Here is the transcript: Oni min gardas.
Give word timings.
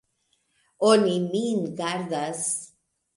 Oni 0.87 1.13
min 1.33 1.59
gardas. 1.83 2.43